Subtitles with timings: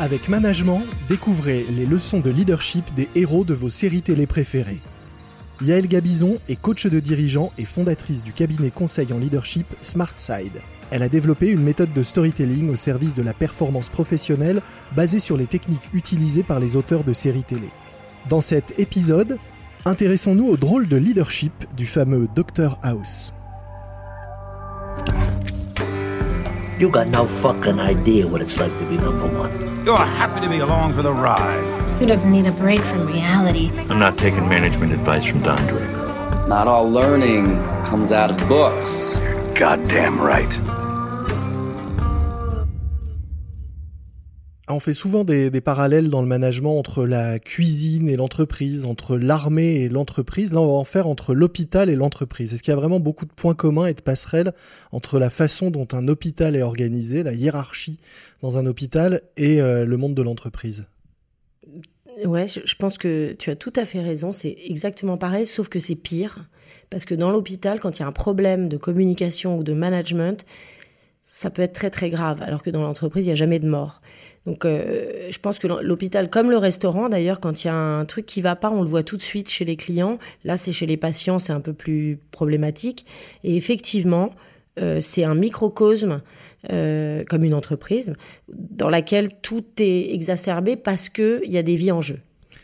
[0.00, 4.80] Avec Management, découvrez les leçons de leadership des héros de vos séries télé préférées.
[5.62, 10.60] Yael Gabizon est coach de dirigeants et fondatrice du cabinet conseil en leadership SmartSide.
[10.90, 14.62] Elle a développé une méthode de storytelling au service de la performance professionnelle
[14.96, 17.68] basée sur les techniques utilisées par les auteurs de séries télé.
[18.28, 19.38] Dans cet épisode,
[19.84, 23.32] intéressons-nous au drôle de leadership du fameux Dr House.
[26.76, 29.84] You got no fucking idea what it's like to be number one.
[29.86, 31.62] You're happy to be along for the ride.
[32.00, 33.70] Who doesn't need a break from reality?
[33.88, 36.46] I'm not taking management advice from Don Draper.
[36.48, 39.16] Not all learning comes out of books.
[39.22, 40.52] You're goddamn right.
[44.66, 49.74] On fait souvent des, parallèles dans le management entre la cuisine et l'entreprise, entre l'armée
[49.74, 50.54] et l'entreprise.
[50.54, 52.54] Là, on va en faire entre l'hôpital et l'entreprise.
[52.54, 54.54] Est-ce qu'il y a vraiment beaucoup de points communs et de passerelles
[54.90, 57.98] entre la façon dont un hôpital est organisé, la hiérarchie
[58.40, 60.86] dans un hôpital et euh, le monde de l'entreprise?
[62.24, 64.32] Ouais, je, je pense que tu as tout à fait raison.
[64.32, 66.48] C'est exactement pareil, sauf que c'est pire.
[66.88, 70.46] Parce que dans l'hôpital, quand il y a un problème de communication ou de management,
[71.22, 72.40] ça peut être très très grave.
[72.42, 74.00] Alors que dans l'entreprise, il n'y a jamais de mort.
[74.46, 78.04] Donc, euh, je pense que l'hôpital, comme le restaurant d'ailleurs, quand il y a un
[78.04, 80.18] truc qui va pas, on le voit tout de suite chez les clients.
[80.44, 83.06] Là, c'est chez les patients, c'est un peu plus problématique.
[83.42, 84.30] Et effectivement,
[84.78, 86.20] euh, c'est un microcosme
[86.70, 88.12] euh, comme une entreprise
[88.48, 92.20] dans laquelle tout est exacerbé parce que il y a des vies en jeu.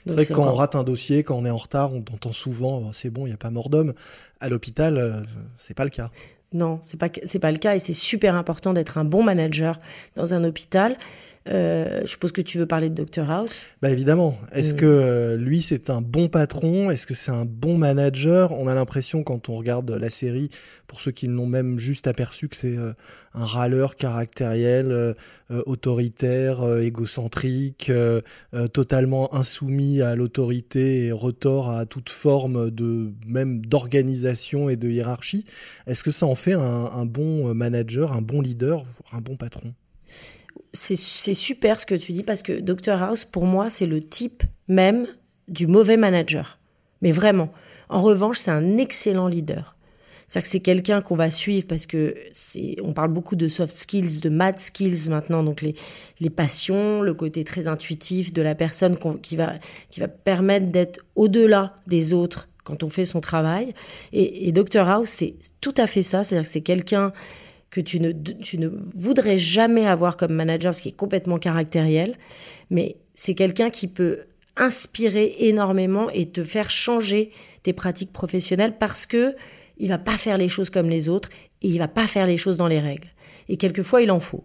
[0.06, 2.32] C'est vrai que quand on rate un dossier, quand on est en retard, on entend
[2.32, 3.92] souvent c'est bon, il n'y a pas mort d'homme.
[4.40, 5.22] À l'hôpital,
[5.56, 6.10] c'est pas le cas.
[6.52, 9.78] Non, c'est pas c'est pas le cas et c'est super important d'être un bon manager
[10.16, 10.96] dans un hôpital.
[11.48, 13.66] Euh, je suppose que tu veux parler de Dr House.
[13.80, 14.36] Bah évidemment.
[14.52, 14.76] Est-ce mmh.
[14.76, 16.90] que euh, lui c'est un bon patron?
[16.90, 18.52] Est-ce que c'est un bon manager?
[18.52, 20.50] On a l'impression quand on regarde la série,
[20.86, 22.92] pour ceux qui l'ont même juste aperçu, que c'est euh,
[23.32, 25.14] un râleur caractériel, euh,
[25.64, 27.90] autoritaire, égocentrique,
[28.72, 35.44] totalement insoumis à l'autorité et retort à toute forme de même d'organisation et de hiérarchie.
[35.86, 39.74] Est-ce que ça en fait un, un bon manager, un bon leader, un bon patron?
[40.72, 44.44] C'est super ce que tu dis parce que Dr House, pour moi, c'est le type
[44.68, 45.06] même
[45.48, 46.58] du mauvais manager.
[47.02, 47.52] Mais vraiment.
[47.88, 49.76] En revanche, c'est un excellent leader.
[50.28, 53.76] C'est-à-dire que c'est quelqu'un qu'on va suivre parce que c'est, on parle beaucoup de soft
[53.76, 55.74] skills, de mad skills maintenant, donc les,
[56.20, 59.54] les passions, le côté très intuitif de la personne qui va,
[59.88, 63.74] qui va permettre d'être au-delà des autres quand on fait son travail.
[64.12, 66.22] Et, et Dr House, c'est tout à fait ça.
[66.22, 67.12] C'est-à-dire que c'est quelqu'un
[67.70, 72.16] que tu ne, tu ne voudrais jamais avoir comme manager, ce qui est complètement caractériel,
[72.68, 74.20] mais c'est quelqu'un qui peut
[74.56, 77.30] inspirer énormément et te faire changer
[77.62, 79.34] tes pratiques professionnelles parce que
[79.78, 81.30] il va pas faire les choses comme les autres
[81.62, 83.08] et il va pas faire les choses dans les règles.
[83.48, 84.44] Et quelquefois, il en faut.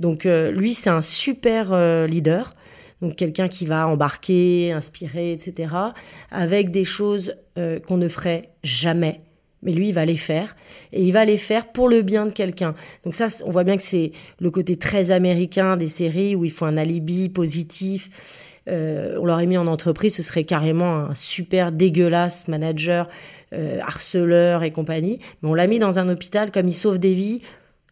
[0.00, 2.54] Donc euh, lui, c'est un super euh, leader.
[3.00, 5.74] Donc quelqu'un qui va embarquer, inspirer, etc.
[6.30, 9.20] Avec des choses euh, qu'on ne ferait jamais
[9.64, 10.56] mais lui, il va les faire.
[10.92, 12.74] Et il va les faire pour le bien de quelqu'un.
[13.04, 16.50] Donc ça, on voit bien que c'est le côté très américain des séries où il
[16.50, 18.52] faut un alibi positif.
[18.68, 23.08] Euh, on l'aurait mis en entreprise, ce serait carrément un super dégueulasse manager,
[23.52, 25.18] euh, harceleur et compagnie.
[25.42, 27.42] Mais on l'a mis dans un hôpital, comme il sauve des vies,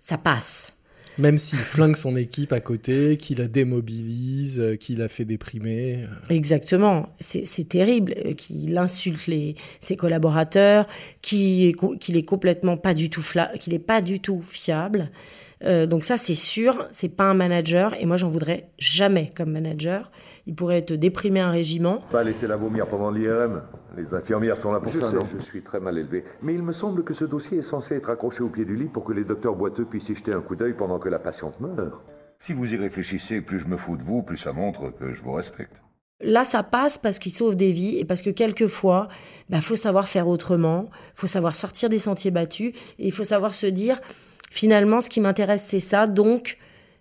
[0.00, 0.81] ça passe.
[1.18, 6.04] Même s'il flingue son équipe à côté, qu'il la démobilise, euh, qu'il la fait déprimer.
[6.04, 6.34] Euh.
[6.34, 7.08] Exactement.
[7.20, 8.14] C'est terrible.
[8.24, 10.86] Euh, qu'il insulte les, ses collaborateurs,
[11.20, 13.22] qu'il est, complètement pas du tout,
[13.70, 15.10] est pas du tout fiable.
[15.64, 17.94] Euh, donc ça, c'est sûr, c'est pas un manager.
[18.00, 20.10] Et moi, j'en voudrais jamais comme manager.
[20.46, 21.98] Il pourrait te déprimer un régiment.
[22.10, 23.62] Pas laisser la vomir pendant l'IRM.
[23.96, 25.10] Les infirmières sont là pour je ça.
[25.10, 26.24] Sais, je suis très mal élevé.
[26.42, 28.88] Mais il me semble que ce dossier est censé être accroché au pied du lit
[28.88, 31.60] pour que les docteurs boiteux puissent y jeter un coup d'œil pendant que la patiente
[31.60, 31.92] meurt.
[32.38, 35.22] Si vous y réfléchissez, plus je me fous de vous, plus ça montre que je
[35.22, 35.76] vous respecte.
[36.22, 39.08] Là, ça passe parce qu'il sauve des vies et parce que quelquefois,
[39.48, 43.24] il bah, faut savoir faire autrement, faut savoir sortir des sentiers battus et il faut
[43.24, 44.00] savoir se dire,
[44.52, 46.58] finalement, ce qui m'intéresse, c'est ça, donc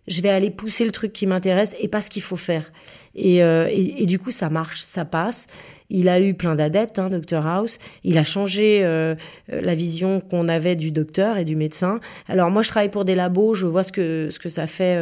[0.07, 2.71] je vais aller pousser le truc qui m'intéresse et pas ce qu'il faut faire.
[3.13, 5.47] Et, euh, et, du coup, ça marche, ça passe.
[5.89, 7.77] Il a eu plein d'adeptes, hein, Dr House.
[8.05, 9.15] Il a changé euh,
[9.49, 11.99] la vision qu'on avait du docteur et du médecin.
[12.29, 14.95] Alors moi, je travaille pour des labos, je vois ce que ce que ça fait,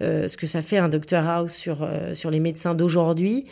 [0.00, 3.44] euh, ce que ça fait un Dr House sur sur les médecins d'aujourd'hui.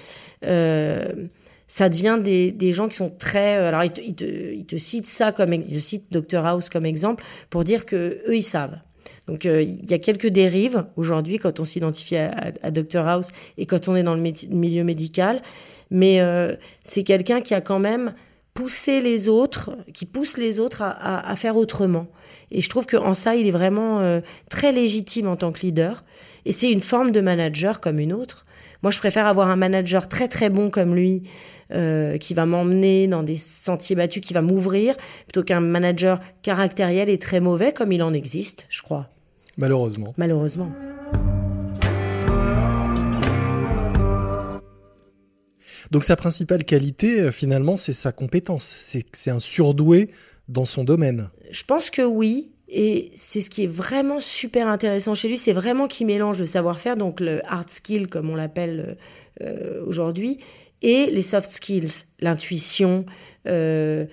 [1.70, 3.55] Euh, ça devient des, gens qui sont très.
[3.56, 5.52] Alors, ils te, citent ça comme.
[5.52, 8.78] Ils te citent Dr House comme exemple pour dire que eux, ils savent.
[9.26, 13.28] Donc euh, il y a quelques dérives aujourd'hui quand on s'identifie à, Dr House
[13.58, 15.40] et quand on est dans le milieu médical,
[15.90, 18.14] mais euh, c'est quelqu'un qui a quand même
[18.55, 22.08] pousser les autres, qui pousse les autres à, faire autrement.
[22.50, 26.05] Et je trouve qu'en ça, il est vraiment euh, très légitime en tant que leader.
[26.44, 28.46] Et c'est une forme de manager comme une autre.
[28.82, 31.25] Moi, je préfère avoir un manager très très bon comme lui,
[31.73, 37.11] euh, qui va m'emmener dans des sentiers battus, qui va m'ouvrir, plutôt qu'un manager caractériel
[37.11, 39.11] et très mauvais comme il en existe, je crois,
[39.59, 40.15] Malheureusement.
[40.17, 40.73] malheureusement.
[45.91, 48.77] Donc sa principale qualité, euh, finalement, c'est sa compétence.
[48.81, 50.09] C'est que c'est un surdoué
[50.49, 51.29] dans son domaine.
[51.50, 52.53] Je pense que oui.
[52.72, 56.46] Et c'est ce qui est vraiment super intéressant chez lui, c'est vraiment qu'il mélange le
[56.46, 58.96] savoir-faire, donc le hard skill comme on l'appelle
[59.43, 60.38] euh, aujourd'hui,
[60.81, 63.06] et les soft skills, l'intuition,
[63.49, 64.06] euh,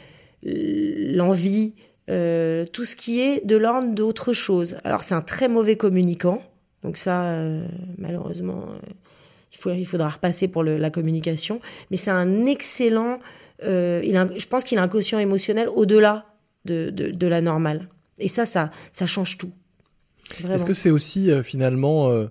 [0.43, 1.75] l'envie,
[2.09, 4.77] euh, tout ce qui est de l'ordre d'autre chose.
[4.83, 6.41] Alors c'est un très mauvais communicant,
[6.83, 7.67] donc ça, euh,
[7.97, 8.65] malheureusement,
[9.67, 11.59] euh, il, faudra repasser pour la communication,
[11.91, 13.19] mais c'est un excellent,
[13.63, 16.25] euh, je pense qu'il a un quotient émotionnel au-delà
[16.65, 17.87] de, de, de la normale.
[18.19, 19.51] Et ça, ça, ça change tout.
[20.49, 22.27] Est-ce que c'est aussi euh, finalement euh,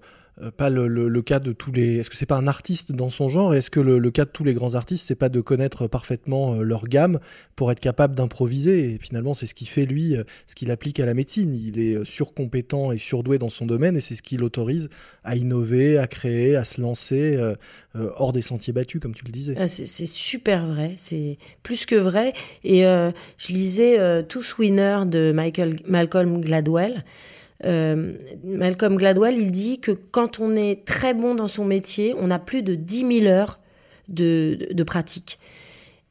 [0.56, 1.96] pas le, cas de tous les.
[1.96, 4.44] Est-ce que c'est pas un artiste dans son genre Est-ce que le, cas de tous
[4.44, 7.18] les grands artistes, c'est pas de connaître parfaitement euh, leur gamme
[7.54, 11.00] pour être capable d'improviser Et finalement, c'est ce qui fait lui, euh, ce qu'il applique
[11.00, 11.54] à la médecine.
[11.54, 14.88] Il est euh, surcompétent et surdoué dans son domaine et c'est ce qui l'autorise
[15.24, 17.54] à innover, à créer, à se lancer euh,
[17.98, 19.54] euh, hors des sentiers battus, comme tu le disais.
[19.58, 22.34] Ah, c'est super vrai, c'est plus que vrai.
[22.62, 27.04] Et euh, je lisais euh, Tous Winners de Michael, Malcolm Gladwell.
[27.64, 28.12] Euh,
[28.44, 32.38] Malcolm Gladwell, il dit que quand on est très bon dans son métier, on a
[32.38, 33.58] plus de 10 000 heures
[34.08, 35.38] de, pratique.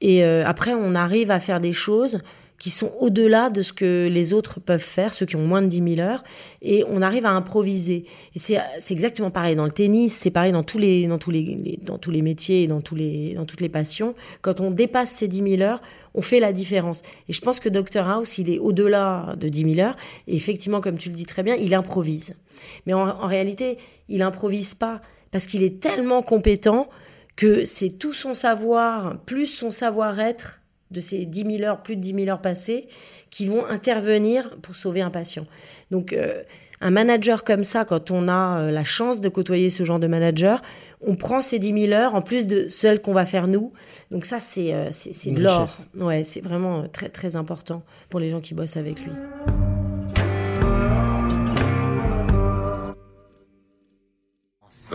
[0.01, 2.19] Et euh, après, on arrive à faire des choses
[2.57, 5.67] qui sont au-delà de ce que les autres peuvent faire, ceux qui ont moins de
[5.67, 6.23] 10 000 heures,
[6.61, 8.05] et on arrive à improviser.
[8.33, 8.59] Et c'est
[8.91, 12.11] exactement pareil dans le tennis, c'est pareil dans tous les dans tous les- dans tous
[12.11, 14.15] les métiers et dans tous les dans toutes les passions.
[14.41, 15.81] Quand on dépasse ces 10 000 heures,
[16.15, 17.03] on fait la différence.
[17.29, 19.97] Et je pense que Dr House, il est au-delà de 10 000 heures.
[20.27, 22.35] Et effectivement, comme tu le dis très bien, il improvise.
[22.85, 23.77] Mais en, réalité,
[24.07, 25.01] il improvise pas
[25.31, 26.89] parce qu'il est tellement compétent
[27.35, 32.01] que c'est tout son savoir plus son savoir-être de ces 10 000 heures, plus de
[32.01, 32.87] 10 000 heures passées,
[33.29, 35.45] qui vont intervenir pour sauver un patient.
[35.91, 36.43] Donc, euh,
[36.79, 40.07] un manager comme ça, quand on a euh, la chance de côtoyer ce genre de
[40.07, 40.61] manager,
[41.01, 43.71] on prend ces 10 000 heures en plus de celles qu'on va faire nous.
[44.11, 45.67] Donc ça, c'est euh, c'est c'est de l'or.
[45.97, 49.11] Ouais, c'est vraiment euh, très très important pour les gens qui bossent avec lui.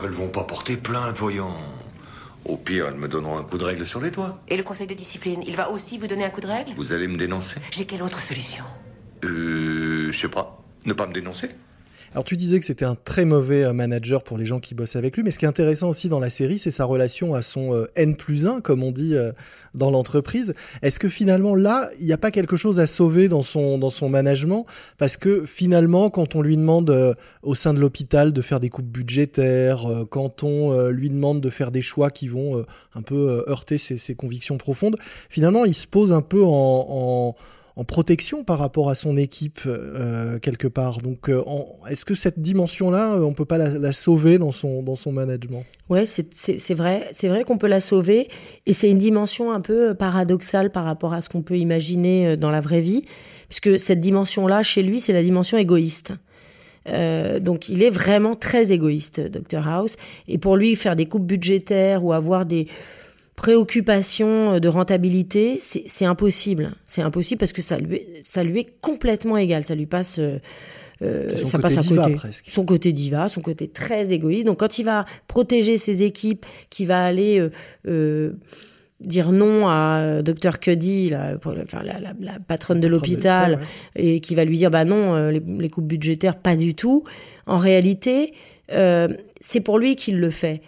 [0.03, 1.53] Elles vont pas porter plainte, voyons.
[2.47, 4.41] Au pire, elles me donneront un coup de règle sur les doigts.
[4.49, 6.73] Et le conseil de discipline, il va aussi vous donner un coup de règle?
[6.75, 7.57] Vous allez me dénoncer?
[7.71, 8.65] J'ai quelle autre solution?
[9.25, 10.63] Euh, je sais pas.
[10.87, 11.51] Ne pas me dénoncer?
[12.13, 14.97] Alors tu disais que c'était un très mauvais euh, manager pour les gens qui bossent
[14.97, 17.43] avec lui, mais ce qui est intéressant aussi dans la série, c'est sa relation à
[17.43, 19.31] son euh, N plus 1, comme on dit euh,
[19.75, 20.55] dans l'entreprise.
[20.83, 23.91] Est-ce que finalement là, il n'y a pas quelque chose à sauver dans son, dans
[23.91, 24.67] son management?
[24.99, 28.91] Parce que finalement, quand on lui demande au sein de l'hôpital de faire des coupes
[28.91, 32.65] budgétaires, quand on lui demande de faire des choix qui vont
[32.95, 34.97] un peu heurter ses, convictions profondes,
[35.29, 37.37] finalement, il se pose un peu en
[37.81, 40.99] en protection par rapport à son équipe euh, quelque part.
[40.99, 41.43] Donc, euh,
[41.89, 45.65] est-ce que cette dimension-là, euh, on peut pas la, sauver dans son dans son management?
[45.89, 48.29] Ouais, c'est- vrai, c'est vrai qu'on peut la sauver,
[48.67, 52.51] et c'est une dimension un peu paradoxale par rapport à ce qu'on peut imaginer dans
[52.51, 53.03] la vraie vie,
[53.49, 56.13] puisque cette dimension-là, chez lui, c'est la dimension égoïste.
[56.87, 59.97] Donc il est vraiment très égoïste, Dr House,
[60.29, 62.67] et pour lui, faire des coupes budgétaires ou avoir des
[63.41, 66.73] préoccupations euh, de rentabilité, c'est impossible.
[66.85, 70.19] C'est impossible parce que ça lui, est- ça lui est complètement égal, ça lui passe.
[70.19, 70.39] euh,
[71.03, 72.15] euh, ça côté passe à diva, côté.
[72.17, 72.45] presque.
[72.51, 74.45] Son côté diva, son côté très égoïste.
[74.45, 77.49] Donc quand il va protéger ses équipes, qui va aller euh,
[77.89, 78.33] euh,
[79.01, 83.61] dire non à Dr Cuddy, la, enfin, la, la- la patronne de l'hôpital,
[83.97, 87.05] et qui va lui dire bah non, les, les coupes budgétaires, pas du tout.
[87.47, 88.35] En réalité,
[88.69, 90.61] c'est pour lui qu'il le fait.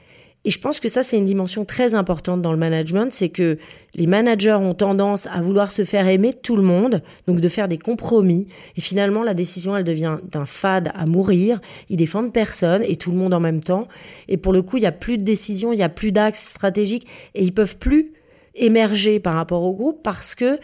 [0.44, 3.58] Et je pense que ça, c'est une dimension très importante dans le management, c'est que
[3.94, 7.49] les managers ont tendance à vouloir se faire aimer de tout le monde, donc de
[7.49, 8.49] faire des compromis.
[8.76, 11.61] Et finalement, la décision, elle devient d'un fade à mourir.
[11.90, 13.87] Ils défendent personne et tout le monde en même temps.
[14.28, 16.49] Et pour le coup, il n'y a plus de décision, il n'y a plus d'axe
[16.49, 18.12] stratégique et ils peuvent plus
[18.56, 20.58] émerger par rapport au groupe parce que,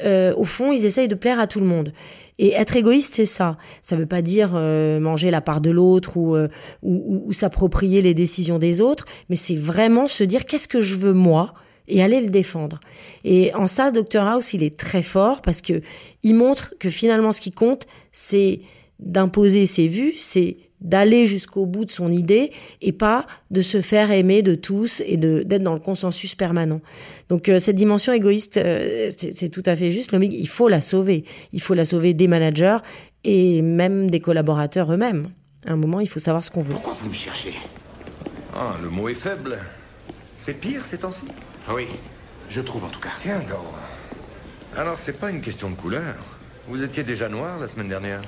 [0.00, 1.92] euh, au fond, ils essayent de plaire à tout le monde.
[2.38, 3.58] Et être égoïste, c'est ça.
[3.82, 6.48] Ça veut pas dire euh, manger la part de l'autre ou, euh,
[6.82, 11.12] ou s'approprier les décisions des autres, mais c'est vraiment se dire qu'est-ce que je veux
[11.12, 11.54] moi
[11.88, 12.80] et aller le défendre.
[13.24, 15.82] Et en ça, Dr House, il est très fort parce que
[16.22, 18.60] il montre que finalement, ce qui compte, c'est
[18.98, 24.10] d'imposer ses vues, c'est d'aller jusqu'au bout de son idée et pas de se faire
[24.10, 26.80] aimer de tous et de d'être dans le consensus permanent.
[27.28, 30.12] Donc euh, cette dimension égoïste, euh, c'est tout à fait juste.
[30.12, 31.24] L'Omig, il faut la sauver.
[31.52, 32.78] Il faut la sauver des managers
[33.24, 35.26] et même des collaborateurs eux-mêmes.
[35.66, 36.72] À un moment, il faut savoir ce qu'on veut.
[36.72, 37.54] Pourquoi vous me cherchez?
[38.54, 39.58] Ah, le mot est faible.
[40.36, 41.22] C'est pire ces temps-ci?
[41.72, 41.86] Oui,
[42.48, 43.10] je trouve en tout cas.
[43.20, 43.60] Tiens donc.
[44.76, 46.16] Alors, c'est pas une question de couleur.
[46.68, 48.20] Vous étiez déjà noir la semaine dernière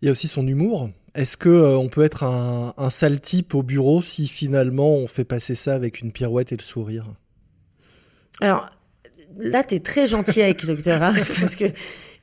[0.00, 0.90] Il y a aussi son humour.
[1.14, 5.06] Est-ce que euh, on peut être un, un sale type au bureau si finalement on
[5.06, 7.06] fait passer ça avec une pirouette et le sourire?
[8.40, 8.68] Alors
[9.38, 11.64] là, t'es très gentil avec Dr House parce que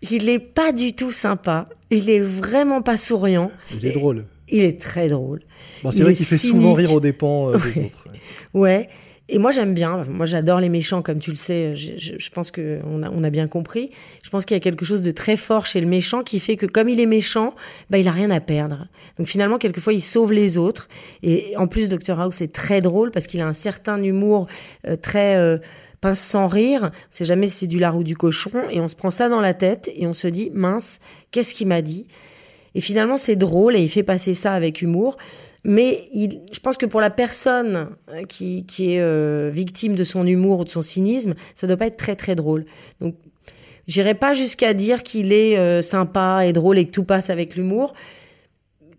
[0.01, 1.67] il est pas du tout sympa.
[1.89, 3.51] Il est vraiment pas souriant.
[3.73, 4.25] Il est drôle.
[4.47, 5.41] Il est très drôle.
[5.83, 8.05] Bon, c'est vrai qu'il fait souvent rire aux dépens euh, des autres.
[8.53, 8.61] ouais.
[8.61, 8.89] Ouais.
[9.29, 10.03] Et moi j'aime bien.
[10.09, 11.75] Moi j'adore les méchants, comme tu le sais.
[11.75, 13.89] Je, je- je pense que on a, on a bien compris.
[14.23, 16.55] Je pense qu'il y a quelque chose de très fort chez le méchant qui fait
[16.55, 17.53] que comme il est méchant,
[17.89, 18.87] bah il a rien à perdre.
[19.17, 20.87] Donc finalement quelquefois il sauve les autres.
[21.23, 24.47] Et en plus Dr House est très drôle parce qu'il a un certain humour
[24.87, 25.57] euh, très euh,
[25.99, 26.83] pince sans rire.
[26.83, 28.51] On sait jamais si c'est du lard ou du cochon.
[28.71, 30.99] Et on se prend ça dans la tête et on se dit mince,
[31.31, 32.07] qu'est-ce qu'il m'a dit?
[32.75, 35.17] Et finalement c'est drôle et il fait passer ça avec humour.
[35.63, 40.25] Mais je pense que pour la personne euh, qui, qui est euh, victime de son
[40.25, 42.65] humour ou de son cynisme, ça doit pas être très très drôle.
[42.99, 43.15] Donc,
[43.87, 47.55] j'irai pas jusqu'à dire qu'il est euh, sympa et drôle et que tout passe avec
[47.55, 47.93] l'humour,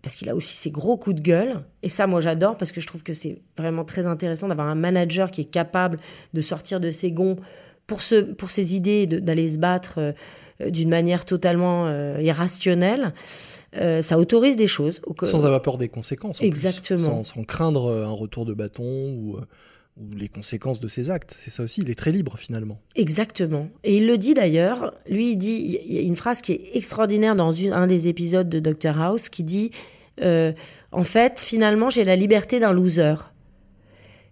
[0.01, 1.63] parce qu'il a aussi ses gros coups de gueule.
[1.81, 4.75] Et ça, moi, j'adore parce que je trouve que c'est vraiment très intéressant d'avoir un
[4.75, 5.99] manager qui est capable
[6.33, 7.37] de sortir de ses gonds
[7.87, 8.01] pour,
[8.37, 10.13] pour ses idées, d'aller se battre
[10.69, 13.13] d'une manière totalement euh, irrationnelle.
[13.75, 15.01] Euh, ça autorise des choses.
[15.23, 16.37] Sans avoir peur des conséquences.
[16.37, 16.47] en plus.
[16.47, 16.99] Exactement.
[16.99, 19.41] Sans, sans craindre euh, un retour de bâton ou, euh,
[19.97, 21.31] ou les conséquences de ses actes.
[21.35, 22.79] C'est ça aussi, il est très libre finalement.
[22.95, 23.67] Exactement.
[23.83, 26.75] Et il le dit d'ailleurs, lui il dit, il y a une phrase qui est
[26.75, 29.71] extraordinaire dans une- un des épisodes de Dr House qui dit,
[30.21, 30.51] euh,
[30.91, 33.13] en fait, finalement, j'ai la liberté d'un loser.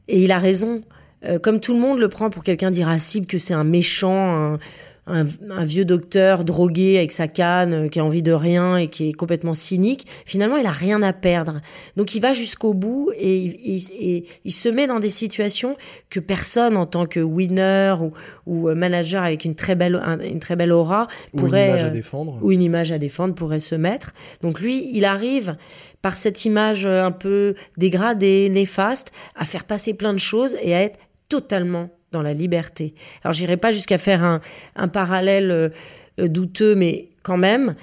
[0.08, 0.82] Et il a raison.
[1.26, 4.60] Euh, comme tout le monde le prend pour quelqu'un d'irascible, que c'est un méchant, un,
[5.08, 8.88] un- un vieux docteur drogué avec sa canne, euh, qui a envie de rien et
[8.88, 11.62] qui est complètement cynique, finalement, il a rien à perdre.
[11.96, 15.78] Donc, il va jusqu'au bout et, il- il- et il se met dans des situations
[16.10, 18.12] que personne, en tant que winner ou,
[18.46, 21.68] ou euh, manager avec une très belle, un- une très belle aura, Ou une pourrait
[21.70, 22.40] image à euh, défendre.
[22.42, 24.14] ou une image à défendre pourrait se mettre.
[24.42, 25.56] Donc lui, il arrive
[26.02, 30.82] par cette image un peu dégradée, néfaste, à faire passer plein de choses et à
[30.82, 31.00] être
[31.30, 32.94] totalement dans la liberté.
[33.24, 34.42] Alors j'irai pas jusqu'à faire un,
[34.76, 35.70] un parallèle euh,
[36.20, 37.76] euh, douteux, mais quand même,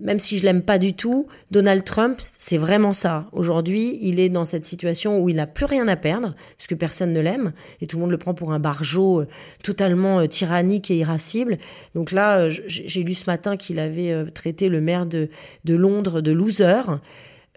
[0.00, 3.26] même si je l'aime pas du tout, Donald Trump, c'est vraiment ça.
[3.32, 7.12] Aujourd'hui, il est dans cette situation où il n'a plus rien à perdre, puisque personne
[7.12, 9.26] ne l'aime, et tout le monde le prend pour un barjot euh,
[9.62, 11.58] totalement tyrannique et irascible.
[11.94, 15.28] Donc là, j'ai lu ce matin qu'il avait traité le maire de,
[15.64, 16.82] de Londres de loser.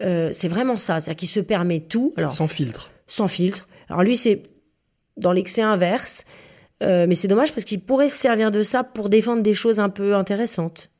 [0.01, 2.13] Euh, c'est vraiment ça, c'est-à-dire qu'il se permet tout.
[2.17, 2.91] Alors, Sans filtre.
[3.07, 3.67] sans filtre.
[3.89, 4.43] Alors lui, c'est
[5.17, 6.25] dans l'excès inverse.
[6.83, 9.79] Euh, mais c'est dommage parce qu'il pourrait se servir de ça pour défendre des choses
[9.79, 10.91] un peu intéressantes.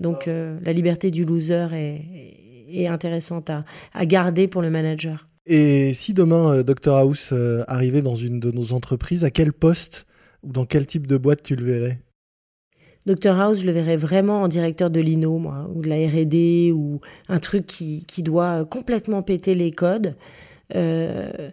[0.00, 2.02] Donc euh, la liberté du loser est,
[2.72, 5.28] est intéressante à, à garder pour le manager.
[5.46, 7.34] Et si demain euh, Dr House
[7.66, 10.06] arrivait dans une de nos entreprises, à quel poste
[10.42, 11.98] ou dans quel type de boîte tu le verrais?
[13.06, 16.70] Dr House, je le verrais vraiment en directeur de l'INO, moi, ou de la R&D,
[16.74, 20.16] ou un truc qui, qui doit complètement péter les codes.
[20.74, 21.50] Euh,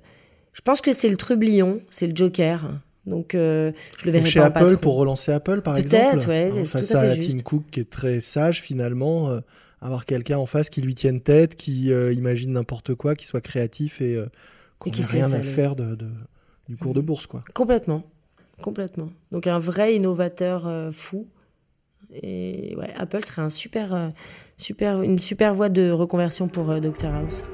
[0.57, 2.67] je pense que c'est le trublion, c'est le joker.
[3.05, 6.49] Donc euh, je le verrais Donc chez pas Apple pour relancer Apple par exemple ouais,
[6.51, 7.43] Hein, face à à, juste.
[7.43, 9.39] Cook qui est très sage finalement euh,
[9.81, 13.39] avoir quelqu'un en face qui lui tienne tête qui euh, imagine n'importe quoi qui soit
[13.39, 14.21] créatif et
[14.79, 16.09] qu'on Et qui ait se rien à faire de, de-
[16.67, 18.03] du cours de bourse quoi Complètement.
[18.61, 19.09] Complètement.
[19.31, 21.27] Donc un vrai innovateur fou.
[22.23, 24.11] Et ouais, Apple serait un super,
[24.57, 27.47] super, une super voie de reconversion pour Dr House.